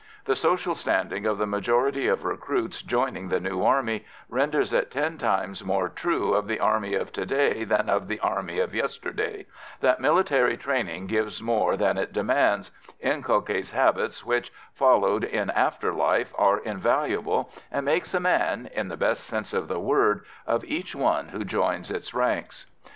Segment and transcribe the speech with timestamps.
[0.25, 5.19] The social standing of the majority of recruits joining the new army renders it ten
[5.19, 9.45] times more true of the Army of to day than of the Army of yesterday,
[9.79, 16.33] that military training gives more than it demands, inculcates habits which, followed in after life,
[16.35, 20.95] are invaluable, and makes a man in the best sense of the word of each
[20.95, 22.65] one who joins its ranks.